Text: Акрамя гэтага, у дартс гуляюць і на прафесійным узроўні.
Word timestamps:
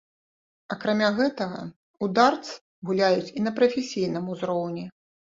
Акрамя 0.75 1.09
гэтага, 1.19 1.59
у 2.05 2.07
дартс 2.19 2.49
гуляюць 2.91 3.33
і 3.41 3.45
на 3.49 3.53
прафесійным 3.61 4.25
узроўні. 4.39 4.87